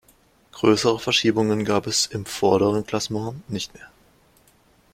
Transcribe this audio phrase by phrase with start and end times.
[0.53, 3.91] Größere Verschiebungen gab es im vorderen Klassement nicht mehr.